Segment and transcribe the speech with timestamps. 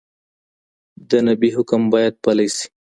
[1.09, 2.65] د نبي حکم باید پلی سي.